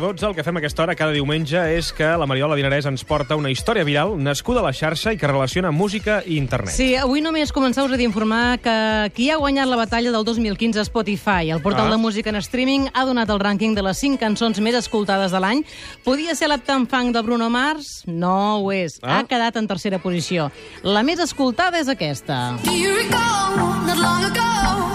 [0.00, 3.02] De dotze, el que fem aquesta hora cada diumenge és que la Mariola Dinarès ens
[3.04, 6.72] porta una història viral nascuda a la xarxa i que relaciona música i internet.
[6.72, 8.76] Sí, avui només començar-vos a d'informar que
[9.12, 11.90] qui ha guanyat la batalla del 2015 a Spotify, el portal Ah.
[11.90, 15.40] de música en streaming, ha donat el rànquing de les 5 cançons més escoltades de
[15.40, 15.64] l'any.
[16.02, 18.02] Podia ser l'Uptown Funk de Bruno Mars?
[18.06, 18.98] No ho és.
[19.02, 19.18] Ah.
[19.18, 20.50] Ha quedat en tercera posició.
[20.82, 22.56] La més escoltada és aquesta.
[22.64, 24.89] Do you recall not long ago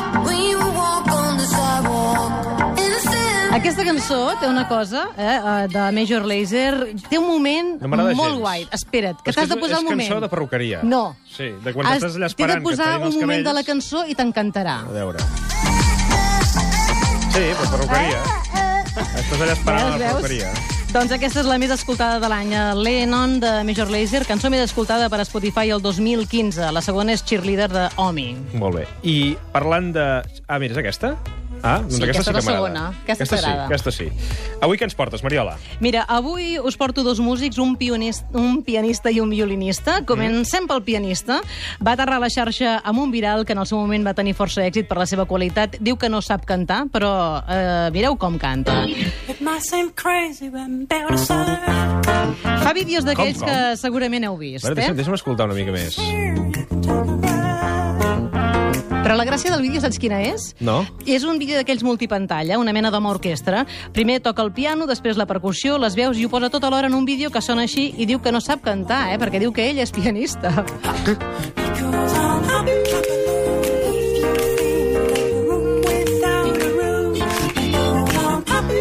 [3.56, 6.74] Aquesta cançó té una cosa, eh, eh, de Major Lazer,
[7.10, 8.40] té un moment No molt gens.
[8.40, 8.68] guai.
[8.72, 10.10] Espera't, que És t'has de és- posar és el moment.
[10.10, 10.80] cançó de perruqueria.
[10.84, 11.16] No.
[11.26, 13.64] Sí, de quan Has- estàs allà esperant de que et posar un moment de la
[13.64, 13.66] cabells.
[13.66, 14.80] cançó i t'encantarà.
[14.82, 15.20] A veure.
[17.32, 18.22] Sí, però perruqueria.
[18.96, 20.52] Estàs allà esperant a la perruqueria.
[20.94, 22.54] Doncs aquesta és la més escoltada de l'any.
[22.82, 26.72] Lennon, de Major Lazer, cançó més escoltada per Spotify el 2015.
[26.72, 28.38] La segona és Cheerleader de Omi.
[28.54, 28.88] Molt bé.
[29.04, 30.22] I parlant de...
[30.48, 31.18] Ah, mira, és aquesta?
[31.64, 32.56] Ah, doncs Sí, aquesta aquesta sí que és la m'agrada.
[32.56, 33.04] segona.
[33.04, 34.10] Aquesta sí, aquesta sí.
[34.62, 35.58] Avui què ens portes, Mariola?
[35.80, 40.04] Mira, avui us porto dos músics, un, pionista, un pianista i un violinista.
[40.06, 41.42] Comencem pel pianista.
[41.82, 44.36] Va aterrar a la xarxa amb un viral que en el seu moment va tenir
[44.38, 45.78] força èxit per la seva qualitat.
[45.80, 48.86] Diu que no sap cantar, però eh, mireu com canta.
[49.96, 50.52] Crazy.
[52.62, 54.98] Fa vídeos d'aquells que segurament heu vist, veure, deixa'm, eh?
[55.02, 55.98] deixa'm escoltar una mica més.
[59.06, 60.48] Però la gràcia del vídeo, saps quina és?
[60.66, 60.80] No?
[61.06, 63.62] És un vídeo d'aquells multipantalla, una mena d'home orquestra.
[63.94, 66.98] Primer toca el piano, després la percussió, les veus, i ho posa tot alhora en
[66.98, 69.20] un vídeo que sona així i diu que no sap cantar, eh?
[69.22, 70.50] perquè diu que ell és pianista.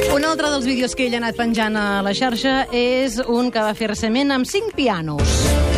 [0.08, 3.60] Un altre dels vídeos que ell ha anat penjant a la xarxa és un que
[3.60, 5.73] va fer recentment amb cinc pianos.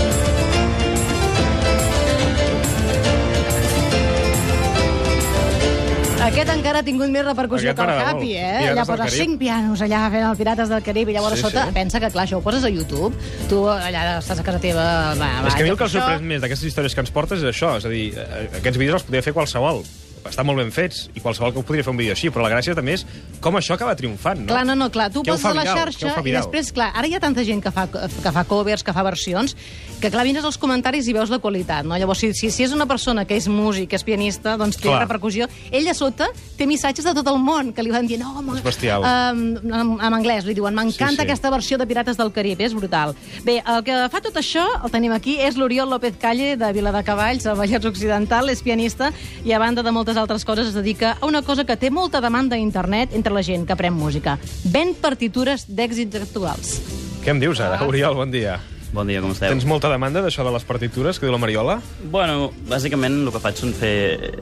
[6.27, 8.37] Aquest encara ha tingut més repercussió Aquest que el Happy, molt.
[8.37, 8.57] eh?
[8.59, 11.49] Pirates allà posa cinc pianos allà fent el Pirates del Carib i llavors Sí, a
[11.49, 11.75] sota sí.
[11.77, 13.13] pensa que, clar, això ho poses a YouTube,
[13.49, 14.87] tu allà estàs a casa teva...
[15.15, 17.05] Va, va, és que a mi el que em això- sorprèn més d'aquestes històries que
[17.07, 19.85] ens portes és això, és a dir, eh, aquests vídeos els podria fer qualsevol,
[20.29, 22.53] estan molt ben fets, i qualsevol que ho podria fer un vídeo així, però la
[22.55, 23.07] gràcia també és
[23.41, 24.53] com això acaba triomfant, no?
[24.53, 27.15] Clar, no, no, clar, tu Què poses a la xarxa i després, clar, ara hi
[27.17, 29.57] ha tanta gent que fa, que fa covers, que fa versions,
[30.01, 31.97] que clar, vines als comentaris i veus la qualitat, no?
[31.97, 34.89] Llavors, si, si, si és una persona que és músic, que és pianista, doncs té
[34.89, 35.03] Clar.
[35.05, 35.49] repercussió.
[35.71, 38.59] Ell a sota té missatges de tot el món que li van dir, no, home,
[38.59, 39.05] És bestial.
[39.07, 41.27] Um, en, en anglès, li diuen, m'encanta Sí, sí.
[41.27, 43.15] aquesta versió de Pirates del Carib, és brutal.
[43.45, 47.47] Bé, el que fa tot això, el tenim aquí, és l'Oriol López Calle, de Viladecavalls,
[47.47, 49.13] al Vallès Occidental, és pianista,
[49.45, 52.21] i a banda de moltes altres coses es dedica a una cosa que té molta
[52.21, 54.39] demanda a internet entre la gent que aprèn música.
[54.65, 56.79] Ven partitures d'èxits actuals.
[57.25, 58.15] Què em dius ara, Oriol?
[58.15, 58.61] Bon dia.
[58.95, 59.51] Bon dia, com esteu?
[59.51, 61.75] Tens molta demanda d'això de les partitures que diu la Mariola?
[62.13, 63.97] Bueno, bàsicament el que faig són fer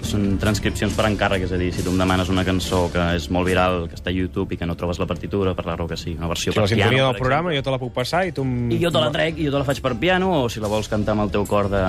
[0.06, 3.31] són transcripcions per encàrrec, és a dir, si tu em demanes una cançó que és
[3.34, 5.88] molt viral, que està a YouTube i que no trobes la partitura, per la raó
[5.91, 7.59] que sigui, una versió Si la per piano, sintonia del programa exemple.
[7.59, 8.44] jo te la puc passar i tu...
[8.44, 10.71] I jo te la trec i jo te la faig per piano, o si la
[10.71, 11.83] vols cantar amb el teu cor de...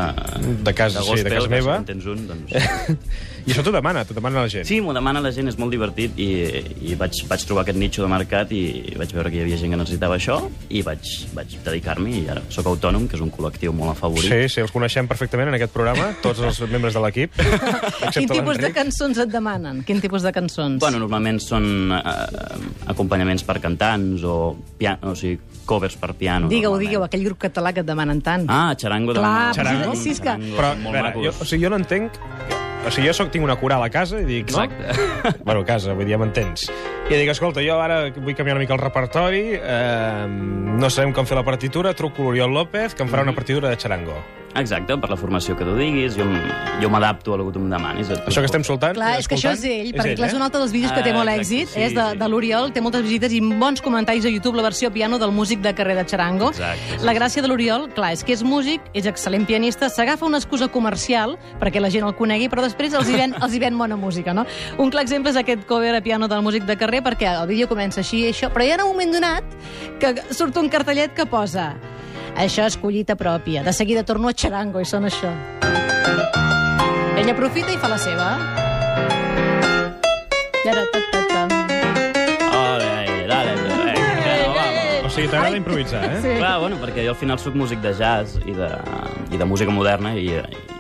[0.66, 1.78] De casa, sí, de gospel, casa que meva.
[1.78, 2.56] Si en tens un, doncs...
[3.46, 4.66] I això t'ho demana, t'ho demana la gent.
[4.66, 6.32] Sí, m'ho demana la gent, és molt divertit i,
[6.90, 8.64] i vaig, vaig trobar aquest nicho de mercat i
[8.98, 10.40] vaig veure que hi havia gent que necessitava això
[10.74, 14.30] i vaig, vaig dedicar-m'hi i ara sóc autònom, que és un col·lectiu molt afavorit.
[14.32, 17.36] Sí, sí, els coneixem perfectament en aquest programa, tots els membres de l'equip,
[18.16, 19.84] Quin tipus de cançons et demanen?
[19.88, 20.80] Quin tipus de cançons?
[20.84, 26.46] Bueno, normalment són eh, acompanyaments per cantants o, piano, o sigui, covers per piano.
[26.50, 26.84] Normalment.
[26.86, 28.46] digueu, aquell grup català que et demanen tant.
[28.50, 29.96] Ah, xarango de Clar, Xarango?
[29.96, 32.22] sí, és que- Però, a molt veure, jo, o sigui, jo no entenc...
[32.86, 34.78] O sigui, jo soc, tinc una coral a casa i dic, Exacte.
[34.86, 35.32] no?
[35.48, 36.68] Bueno, a casa, vull dir, ja m'entens.
[37.10, 41.26] I dic, escolta, jo ara vull canviar una mica el repertori, eh, no sabem com
[41.26, 44.20] fer la partitura, truco l'Oriol López, que em farà una partitura de xarango.
[44.56, 46.26] Exacte, per la formació que tu diguis, jo,
[46.80, 48.12] jo m'adapto a el que tu em demanis.
[48.16, 48.96] Això que estem soltant...
[48.96, 51.12] Clar, és que això és ell, perquè clar, és un altre dels vídeos que té
[51.12, 52.20] Ah, molt exacte, èxit, sí, és de, sí.
[52.22, 55.60] de l'Oriol, té moltes visites i bons comentaris a YouTube, la versió piano del músic
[55.64, 56.54] de carrer de Charango.
[56.56, 60.40] Exacte, la gràcia de l'Oriol, clar, és que és músic, és excel·lent pianista, s'agafa una
[60.40, 63.76] excusa comercial perquè la gent el conegui, però després els hi ven, els hi ven
[63.80, 64.48] bona música, no?
[64.80, 67.68] Un clar exemple és aquest cover a piano del músic de carrer, perquè el vídeo
[67.72, 69.60] comença així i això, però hi ha un moment donat
[70.00, 71.74] que surt un cartellet que posa
[72.36, 73.64] això és collita pròpia.
[73.64, 75.32] De seguida torno a Charango i sona això.
[77.16, 78.30] Ell aprofita i fa la seva.
[82.52, 85.06] Ole, dale, vamos.
[85.06, 86.22] O sigui, t'agrada improvisar, eh?
[86.24, 86.34] Sí.
[86.40, 88.72] Clar, bueno, perquè jo al final sóc músic de jazz i de,
[89.32, 90.28] i de música moderna i,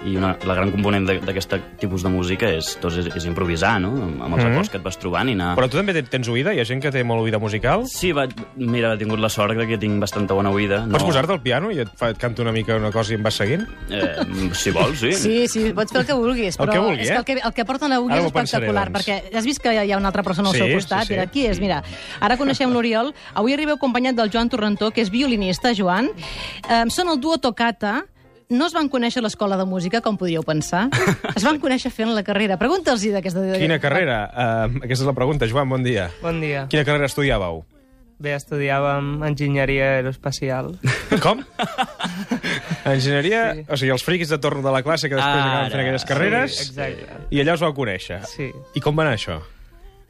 [0.06, 3.80] i una, la gran component de- d'aquest tipus de música és, doncs, és, és improvisar,
[3.82, 3.90] no?
[3.90, 4.52] Amb, amb els Mhm.
[4.54, 5.56] acords que et vas trobant i anar...
[5.58, 6.54] Però tu també ten- tens oïda?
[6.54, 7.86] Hi ha gent que té molt oïda musical?
[7.88, 10.84] Sí, va, mira, he tingut la sort que tinc bastanta bona oïda.
[10.92, 13.24] Pots posar-te al piano i et, fa, et canto una mica una cosa i em
[13.24, 13.66] vas seguint?
[13.90, 15.12] Eh, si vols, sí.
[15.14, 17.18] Sí, sí, pots fer el que vulguis, El però que vulgui, és que eh?
[17.18, 19.06] el que, el que porten avui Ara és m'ho pensaré, espectacular, doncs.
[19.08, 21.02] perquè has vist que hi ha una altra persona al Sí, seu costat?
[21.02, 21.14] sí, sí.
[21.14, 21.60] Mira, qui és?
[21.60, 21.82] Mira,
[22.22, 23.14] ara coneixem l'Oriol.
[23.34, 26.10] Avui arribeu acompanyat del Joan Torrentó, que és violinista, Joan.
[26.70, 28.04] Eh, són el duo Tocata,
[28.50, 30.88] no es van conèixer a l'escola de música, com podríeu pensar.
[31.36, 32.58] Es van conèixer fent la carrera.
[32.62, 33.42] Pregunta'ls-hi d'aquesta...
[33.58, 34.18] Quina carrera?
[34.32, 35.48] Uh, aquesta és la pregunta.
[35.50, 36.10] Joan, bon dia.
[36.22, 36.68] Bon dia.
[36.70, 37.64] Quina carrera estudiàveu?
[38.22, 40.70] Bé, estudiàvem enginyeria aeroespacial.
[41.24, 41.42] Com?
[42.86, 43.42] Enginyeria...
[43.58, 43.66] Sí.
[43.68, 45.50] O sigui, els friquis de torn de la classe que després Ara.
[45.50, 46.56] acaben fent aquelles carreres...
[46.56, 47.20] Sí, exacte.
[47.36, 48.22] I allà us vau conèixer.
[48.32, 48.52] Sí.
[48.78, 49.40] I com va anar això?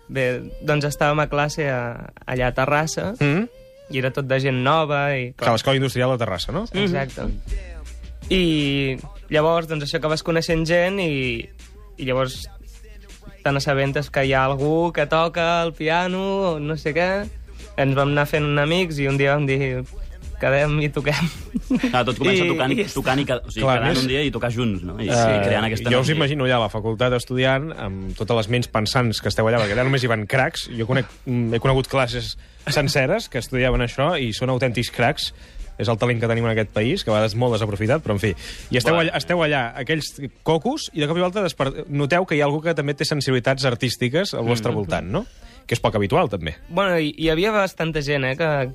[0.05, 0.25] Bé,
[0.61, 1.79] doncs estàvem a classe a,
[2.29, 3.47] allà a Terrassa Mm?
[3.89, 5.31] i era tot de gent nova i...
[5.41, 6.63] A l'Escola Industrial de Terrassa, no?
[6.77, 7.25] Exacte.
[8.29, 8.97] I
[9.29, 11.45] llavors, doncs això que vas coneixent gent i,
[11.97, 12.45] i llavors
[13.45, 16.23] te n'assabentes que hi ha algú que toca el piano
[16.55, 17.09] o no sé què.
[17.77, 19.83] Ens vam anar fent amics i un dia vam dir
[20.39, 21.27] quedem i toquem.
[21.95, 24.23] Ah, tot comença I- tocant, i- tocant i, o sigui, Clar, quedant és- un dia
[24.25, 24.97] i tocar junts, no?
[24.99, 28.35] I, Eh, sí, creant aquesta jo us imagino allà a la facultat estudiant, amb totes
[28.41, 30.67] les ments pensants que esteu allà, perquè allà només hi van cracs.
[30.75, 32.35] Jo conec, he conegut classes
[32.67, 35.33] senceres que estudiaven això i són autèntics cracs.
[35.77, 38.19] És el talent que tenim en aquest país, que a vegades molt desaprofitat, però en
[38.19, 38.33] fi.
[38.71, 40.13] I esteu, allà, esteu allà, aquells
[40.43, 41.85] cocos, i de cop i volta desper...
[41.89, 44.75] noteu que hi ha algú que també té sensibilitats artístiques al vostre Mm.
[44.75, 45.25] voltant, no?
[45.67, 46.55] Que és poc habitual, també.
[46.69, 48.69] Bueno, hi, hi havia bastanta gent, eh, que...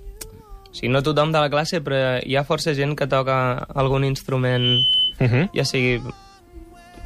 [0.71, 4.05] O sigui, no tothom de la classe, però hi ha força gent que toca algun
[4.05, 4.83] instrument,
[5.21, 5.49] Uh -huh.
[5.55, 6.01] ja sigui...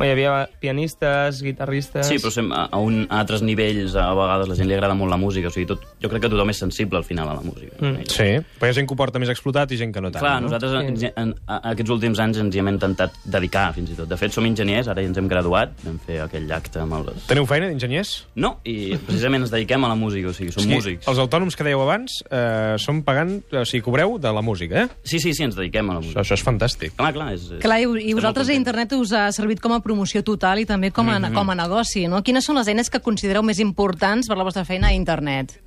[0.01, 2.09] Hi havia pianistes, guitarristes...
[2.09, 5.09] Sí, però sem- a, un, a altres nivells, a vegades la gent li agrada molt
[5.11, 5.47] la música.
[5.49, 7.75] O sigui, tot, jo crec que tothom és sensible al final a la música.
[7.81, 8.05] Mm.
[8.13, 8.29] Sí,
[8.61, 10.21] però hi ha gent que ho porta més explotat i gent que no tant.
[10.23, 10.49] Clar, no?
[10.51, 11.09] nosaltres Sí.
[11.09, 14.09] en, en, a, aquests últims anys ens hi hem intentat dedicar, fins i tot.
[14.11, 17.25] De fet, som enginyers, ara ja ens hem graduat, vam fer aquell acte amb els...
[17.31, 18.13] Teniu feina d'enginyers?
[18.37, 21.09] No, i precisament ens dediquem a la música, o sigui, som músics.
[21.11, 24.89] Els autònoms que dèieu abans eh, són pagant, o sigui, cobreu de la música, eh?
[25.05, 26.21] Sí, sí, sí, ens dediquem a la Això, música.
[26.27, 26.95] això és fantàstic.
[26.99, 27.49] Clar, clar, és...
[27.57, 30.67] és Clar, i, i vosaltres a internet us ha servit com a promoció total i
[30.69, 31.33] també com a, Mhm.
[31.33, 32.23] com a negoci, no?
[32.27, 35.61] Quines són les eines que considereu més importants per la vostra feina a internet?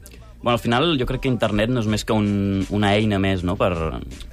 [0.48, 3.42] Bueno, al final jo crec que internet no és més que un, una eina més
[3.44, 3.58] no?
[3.60, 3.74] per,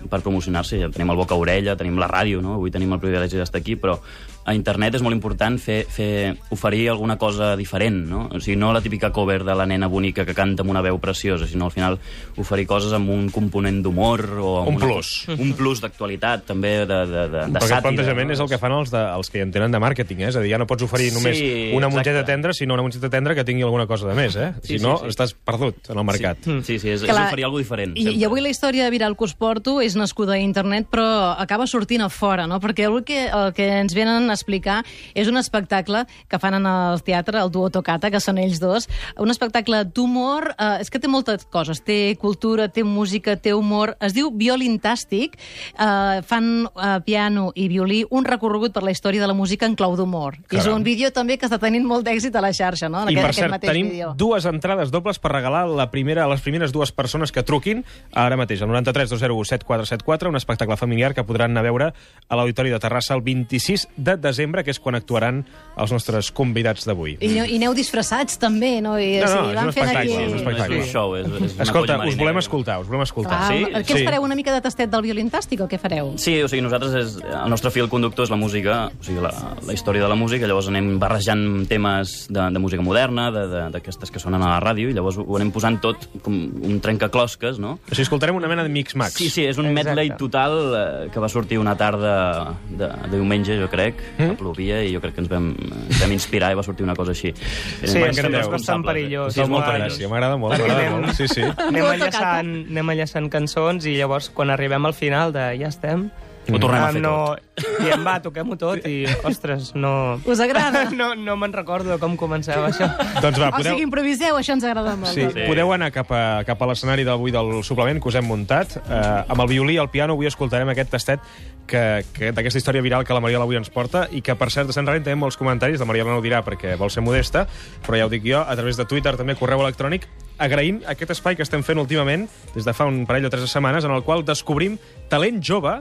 [0.07, 0.79] per promocionar-se.
[0.79, 2.53] Ja tenim el boca a orella, tenim la ràdio, no?
[2.55, 3.97] avui tenim el privilegi d'estar aquí, però
[4.45, 8.27] a internet és molt important fer, fer, oferir alguna cosa diferent, no?
[8.33, 10.99] O sigui, no la típica cover de la nena bonica que canta amb una veu
[11.01, 11.99] preciosa, sinó al final
[12.37, 15.25] oferir coses amb un component d'humor o amb Un una plus.
[15.27, 17.77] co- Un plus d'actualitat, també, de, de, de, de Perquè sàtira.
[17.79, 20.29] el plantejament és el que fan els, de, els que hi entenen de màrqueting, eh?
[20.29, 21.41] És a dir, ja no pots oferir Sí, només
[21.77, 24.53] una mongeta tendra, sinó una mongeta tendra que tingui alguna cosa de més, eh?
[24.63, 25.15] Sí, si no, sí, sí.
[25.15, 26.39] estàs perdut en el mercat.
[26.45, 27.97] Sí, sí, sí és, és Clar, oferir alguna diferent.
[27.97, 28.21] I, sempre.
[28.21, 32.03] I avui la història viral que us porto és nascuda a internet, però acaba sortint
[32.05, 32.61] a fora, no?
[32.61, 34.83] Perquè el que, el que ens venen a explicar
[35.15, 38.89] és un espectacle que fan en el teatre, el duo Tocata, que són ells dos.
[39.21, 41.83] Un espectacle d'humor, eh, és que té moltes coses.
[41.85, 43.97] Té cultura, té música, té humor.
[44.01, 45.39] Es diu Violintàstic.
[45.79, 49.75] Eh, fan eh, piano i violí un recorregut per la història de la música en
[49.77, 50.39] clau d'humor.
[50.51, 53.05] És un vídeo també que està tenint molt d'èxit a la xarxa, no?
[53.05, 54.15] En I aquest, per aquest cert, tenim vídeo.
[54.19, 58.37] dues entrades dobles per regalar la primera, a les primeres dues persones que truquin ara
[58.37, 61.93] mateix, al 93 201 7474, un espectacle familiar que podran anar a veure
[62.29, 65.43] a l'Auditori de Terrassa el 26 de desembre, que és quan actuaran
[65.77, 67.17] els nostres convidats d'avui.
[67.21, 68.97] I, i aneu disfressats també, no?
[68.99, 70.25] I, No, no, és van un fent espectacle, aquí...
[70.25, 70.79] és un espectacle.
[70.79, 73.39] És un show, és, és Escolta, us volem escoltar, us volem escoltar.
[73.39, 73.65] Clar, Sí?
[73.85, 74.23] Què ens fareu?
[74.25, 76.13] Una mica de tastet del violintàstic o què fareu?
[76.21, 79.31] Sí, o sigui, nosaltres és, el nostre fil conductor és la música, o sigui, la,
[79.67, 83.65] la història de la música, llavors anem barrejant temes de, de música moderna, de- de-
[83.75, 87.59] d'aquestes que sonen a la ràdio, i llavors ho anem posant tot com un trencaclosques,
[87.63, 87.77] no?
[87.85, 89.15] O sigui, escoltarem una mena de mix-max.
[89.19, 89.91] Sí, sí, és un Exacte.
[89.95, 94.35] medley total eh, que va sortir una tarda de, de diumenge, jo crec, Mm?
[94.35, 96.95] que plovia, i jo crec que ens vam, ens vam inspirar i va sortir una
[96.99, 97.33] cosa així.
[97.35, 98.89] Sí, bastant que és bastant eh?
[98.91, 99.35] perillós.
[99.35, 101.15] Sí, és molta Home, gràcia, m'agrada molt, m'agrada molt.
[101.19, 101.47] Sí, sí.
[101.69, 106.09] Anem enllaçant, anem enllaçant cançons i llavors quan arribem al final de ja estem...
[106.45, 107.65] Ho tornem a ah, fer no, tot.
[107.81, 110.21] Diem, va, toquem-ho tot i, ostres, no...
[110.29, 110.85] Us agrada?
[110.95, 112.87] No, no me'n recordo com començava això.
[113.23, 113.73] Doncs va, O podeu...
[113.73, 115.15] sigui, improviseu, això ens agrada molt.
[115.17, 115.47] Sí, doncs.
[115.49, 118.77] podeu anar cap a, cap a l'escenari d'avui del suplement que us hem muntat.
[118.85, 119.01] Eh,
[119.33, 121.25] amb el violí i el piano avui escoltarem aquest tastet
[121.67, 124.71] que, que d'aquesta història viral que la Mariola avui ens porta i que, per cert,
[124.71, 125.81] estan rebent també molts comentaris.
[125.81, 127.47] La Mariola no ho dirà perquè vol ser modesta,
[127.87, 130.07] però ja ho dic jo, a través de Twitter, també correu electrònic,
[130.39, 133.87] agraint aquest espai que estem fent últimament, des de fa un parell o tres setmanes,
[133.87, 134.79] en el qual descobrim
[135.11, 135.77] talent jove.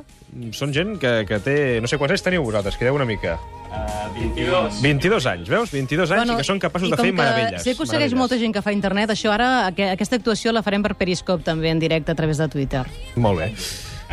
[0.56, 1.56] Són gent que, que té...
[1.82, 3.38] No sé quants anys teniu vosaltres, crideu una mica.
[3.74, 4.82] Uh, 22.
[4.84, 5.74] 22 anys, veus?
[5.74, 7.66] 22 anys i que són capaços i de fer que meravelles.
[7.66, 8.20] Sé que us segueix meravelles.
[8.22, 11.74] molta gent que fa internet, això ara, aqu aquesta actuació la farem per Periscope també
[11.74, 12.86] en directe a través de Twitter.
[13.16, 13.52] Molt bé.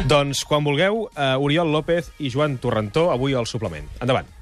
[0.09, 3.89] Doncs, quan vulgueu, uh, Oriol López i Joan Torrentó, avui al suplement.
[4.01, 4.40] Endavant.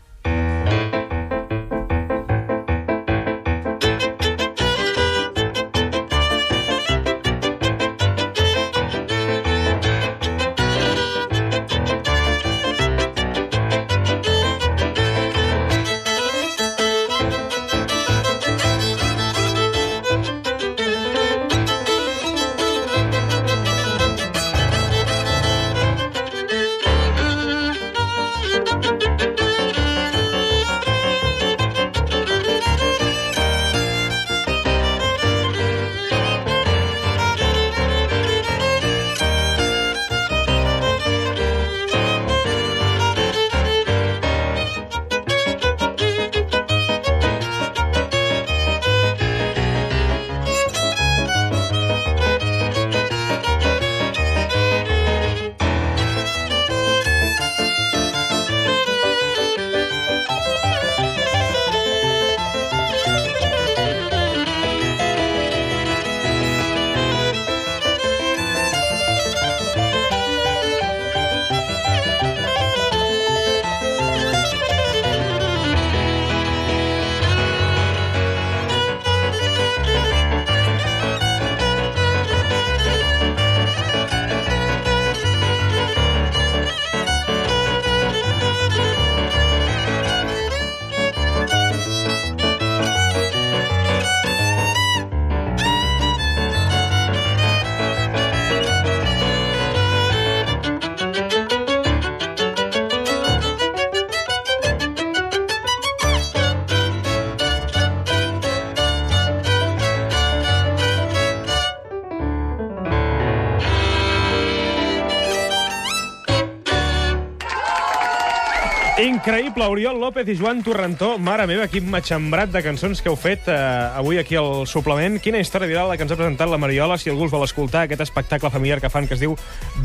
[118.98, 119.17] In.
[119.18, 121.16] Increïble, Oriol López i Joan Torrentó.
[121.18, 123.54] Mare meva, quin matxembrat de cançons que heu fet eh,
[123.98, 125.16] avui aquí al suplement.
[125.22, 127.82] Quina història viral la que ens ha presentat la Mariola, si algú els vol escoltar,
[127.88, 129.34] aquest espectacle familiar que fan que es diu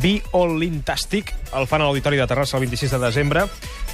[0.04, 1.32] Violintastic.
[1.58, 3.48] El fan a l'Auditori de Terrassa el 26 de desembre.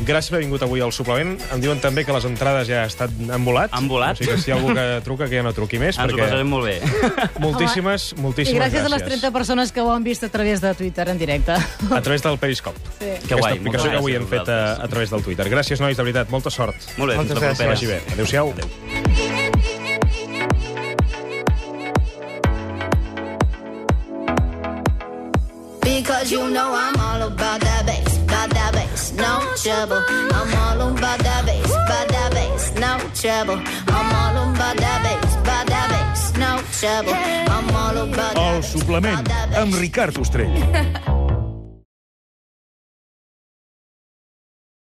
[0.04, 1.38] Gràcies per haver vingut avui al suplement.
[1.56, 3.72] Em diuen també que les entrades ja estan han volat.
[3.76, 4.20] Han volat.
[4.20, 6.04] O sigui que si hi ha algú que truca, que ja no truqui més, Ens
[6.04, 6.78] ho perquè passarem molt bé.
[7.40, 10.76] moltíssimes, I moltíssimes gràcies a les 30 persones que ho han vist a través de
[10.76, 11.56] Twitter en directe.
[11.56, 12.80] A través del Periscope.
[13.00, 13.16] Sí.
[13.28, 14.84] Que guai, Aquesta aplicació que avui gràcies hem a fet a, vosaltres.
[14.84, 15.29] a través del Twitter.
[15.36, 16.30] Gràcies, nois, de veritat.
[16.30, 16.76] Molta sort.
[16.98, 17.74] Molt bé, Moltes fins la propera.
[17.76, 18.02] Vagi bé.
[18.14, 18.54] Adéu-siau.
[18.54, 19.80] Adéu.
[25.82, 30.02] Because you know I'm all about that bass, about that bass, no trouble.
[30.10, 33.60] I'm all about that bass, about that bass, no trouble.
[33.88, 37.14] I'm all about that bass, about that bass, no trouble.
[37.14, 39.58] I'm all about that El bass, suplement that bass.
[39.64, 40.54] amb Ricard Ostrell.